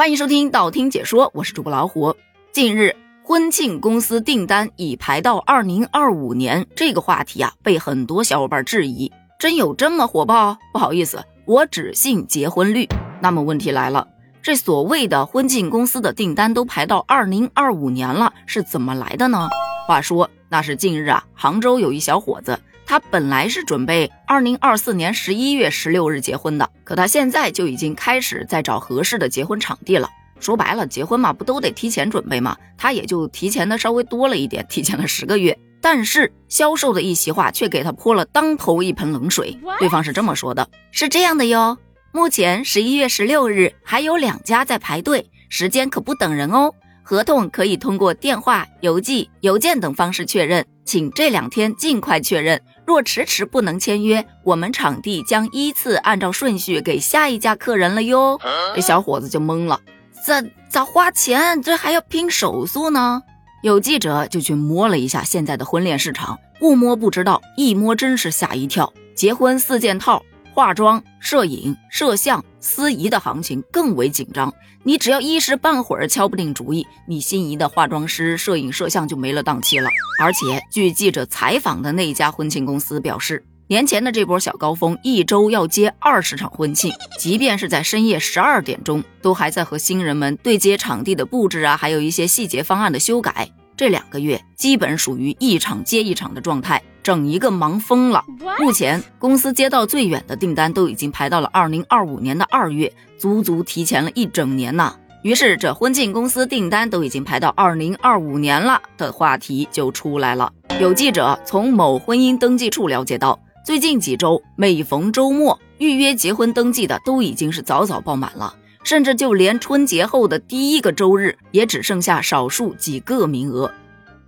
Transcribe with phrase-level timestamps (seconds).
[0.00, 2.16] 欢迎收听道听解说，我是主播老虎。
[2.52, 10.56] 近日，婚庆公司订单已排到二零二五年，这个话题啊，被很多小伙伴质疑，真有这么火爆？
[10.72, 12.88] 不好意思，我只信结婚率。
[13.20, 14.08] 那么问题来了，
[14.40, 19.50] 这所谓的婚庆公司的订单都排到二零二五年了，是怎么来的呢？
[19.86, 22.58] 话说，那是近日啊，杭州有一小伙子。
[22.90, 30.10] 他本来是准备二零二四年十一月十六日结婚的，可他现在就已经开始在找合适的结婚场地了。
[30.40, 32.56] 说白了，结婚嘛，不都得提前准备吗？
[32.76, 35.56] 他也就提前的稍微多了一点，提前了十个月。
[35.80, 39.56] 但是销售的一席话却给他泼了当头一盆冷水。
[39.78, 41.78] 对方是这么说的：“是这样的哟，
[42.10, 46.74] 目前十一月十六日还有两家在排队，时间可不等人哦。
[47.04, 58.40] 合同可以通过电话、邮寄、邮件等方式确认，请这两天尽快确认。”若迟迟不能签约，我们场地将依次按照顺序给下一家客人了哟。
[58.74, 59.78] 这小伙子就懵了，
[60.26, 61.62] 咋咋花钱？
[61.62, 63.22] 这还要拼手速呢？
[63.62, 68.92] 有记者就去摸了一下现在的婚恋市场，不摸不知道，一摸真是吓一跳。
[69.14, 70.20] 结婚四件套。
[70.52, 79.88] 化妆、摄影、摄像、司仪的行情更为紧张，你只要一时半会儿敲不定主意，你心仪的化妆师、摄影、摄像就没了档期了。
[80.18, 93.48] 而且，据记者采访的那一家婚庆公司表示，年前的这波小高峰，一周要接二十场婚庆，即便是在深夜十二点钟，都还在和新人们对接场地的布置啊，还有一些细节方案的修改。
[93.76, 96.82] 这两个月基本属于一场接一场的状态。
[97.02, 98.24] 整一个忙疯了。
[98.58, 104.94] 目前公司接到最远的订单都已经排到了二零二五年的二月，足足提前了一整年呐。
[105.22, 110.50] 于是这婚庆公司订单都已经排到二零二五年了的话题就出来了。
[110.80, 123.70] 有记者从某婚姻登记处了解到，最近几周每逢周末预约结婚登记的都已经是早早爆满了，甚至就连春节后的第一个周日也只剩下少数几个名额。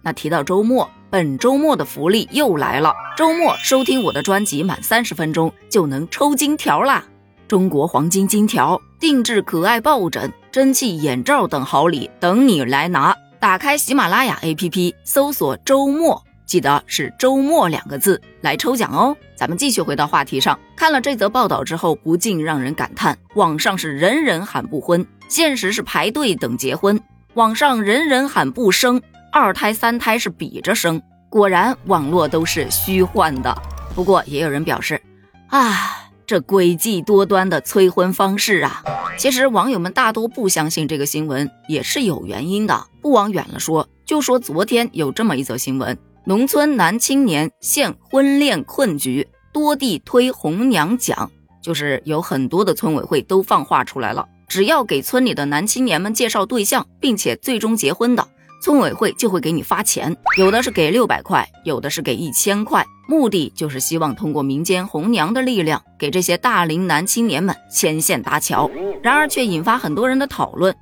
[0.03, 0.91] 那提到周末。
[1.13, 2.91] 本周末的福利又来了！
[3.19, 7.05] 周末收听我的专辑满三十分钟就能抽金条啦！
[7.47, 13.15] 中国黄金金条、定制可爱抱枕、蒸汽眼罩等好礼等你来拿！
[13.39, 19.15] 打开喜马拉雅 APP，搜索“周末”，记得是“周末”两个字来抽奖哦！
[19.37, 26.97] 咱们继续回到话题上，看了这则报道之后，不禁让人感叹：网上是人人喊不婚，现实是排队等结婚；
[27.35, 29.03] 网上人人喊不生。
[29.33, 31.01] 二胎三胎是比着生，
[31.31, 33.57] 果然网络都是虚幻的。
[33.95, 35.01] 不过也有人表示，
[35.49, 38.85] 啊，这诡计多端的催婚方式啊！
[39.17, 42.87] 其实网友们大多不相信这个新闻，也是有原因的。
[43.01, 51.31] 不往远了说，就说昨天有这么一则新闻：农村男青年现婚恋困局，多地推红娘奖，
[51.63, 58.29] 就是有很多的村委会都放话出来了，只要给村里的男青年们介绍对象，并且最终结婚的。
[58.63, 68.71] 村委会就会给你发钱，有的是给六百块，有的是给一千块，目的就是希望通过民间红娘的力量，给这些大龄男青年们牵线搭桥。
[69.03, 70.73] 然而却引发很多人的讨论，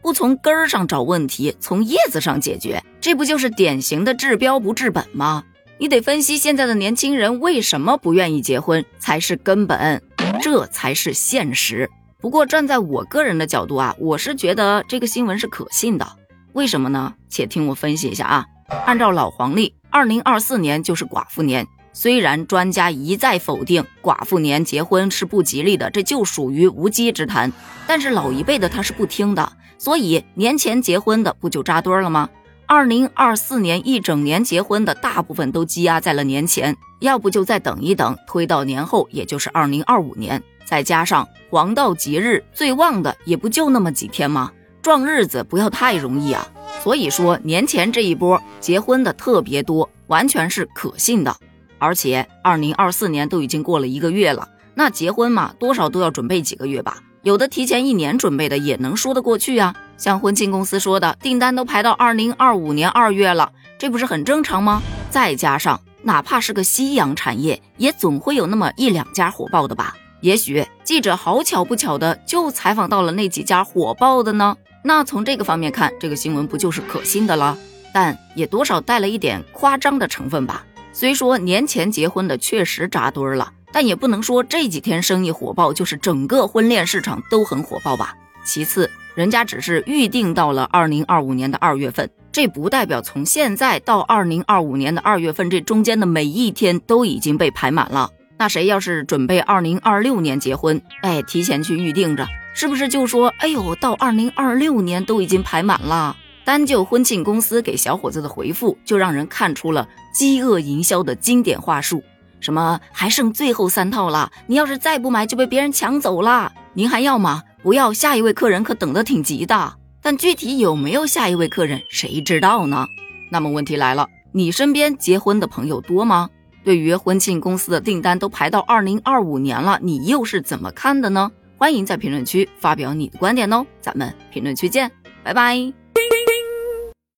[0.00, 5.42] 不从根儿上找问题，从叶子上解决，这不就是典型的治标不治本吗？
[5.78, 10.00] 你得分析现在的年轻人为什么不愿意结婚才是根本，
[10.40, 11.90] 这才是现实。
[12.20, 16.06] 不过站在我个人的角度啊，我是觉得这个新闻是可信的。
[16.54, 17.14] 为什么呢？
[17.28, 18.46] 且听我分析一下啊。
[18.86, 21.66] 按照老黄历，二零二四年就是寡妇年。
[21.92, 27.52] 虽然专家一再否定寡妇年结婚是不吉利的，这就属于无稽之谈。
[27.88, 32.28] 但是老一辈的他是不听的，所以年前结婚的不就扎堆了吗？
[32.66, 40.40] 二零二四年一整年结婚的大部分都积压在了年前，要不就再等一等，推到年后，也就是二零二五年。
[40.64, 44.50] 再加上黄道吉日最旺的也不就那么几天吗？
[44.84, 46.46] 撞日子不要太容易啊，
[46.82, 51.34] 所以说年前这一波结婚的特别多，完全是可信的。
[51.78, 56.98] 而且二零二四年都已经过了一个月了，那结婚嘛，多少都要准备几个月吧。
[57.22, 59.74] 有的提前一年准备的也能说得过去啊。
[59.96, 64.82] 像婚庆公司说的，订单都排到二零二五年二月了，这不是很正常吗？
[65.08, 69.96] 再加上哪怕是个夕阳产业，也总会有那么一两家火爆的吧。
[70.20, 74.56] 也许记者好巧不巧的就采访到了那几家火爆的呢。
[74.86, 77.56] 那从这个方面看，这个新闻不就是可信的了？
[77.94, 80.66] 但也多少带了一点夸张的成分吧。
[80.92, 88.14] 虽说年前结婚的确实扎堆了，但也不能说这几天生意火爆就是整个婚恋市场都很火爆吧。
[88.44, 98.10] 其次，人家只是预定到了二零二五年的二月份，这不代表从现在到二零二五年的二月份这中间的每一天都已经被排满了。
[98.36, 102.26] 那谁要是准备二零二六年结婚，哎，提前去预定着。
[102.54, 106.16] 是不是就说，哎呦，到二零二六年都已经排满了？
[106.44, 112.02] 单就婚庆公司给小伙子的回复，就让人看出了饥饿营销的经典话术。
[112.38, 114.30] 什么还剩最后三套了？
[114.46, 116.52] 你要是再不买，就被别人抢走了。
[116.74, 117.42] 您还要吗？
[117.62, 119.74] 不要，下一位客人可等得挺急的。
[120.00, 122.86] 但具体有没有下一位客人，谁知道呢？
[123.32, 126.28] 那么问题来了，你身边结婚的朋友多吗？
[126.62, 131.32] 对于婚庆公司的订单都排到二零二五年了，你又是怎么看的呢？
[131.64, 134.90] 欢迎在评论区发表你的观点哦，咱们评论区见，
[135.22, 135.83] 拜拜。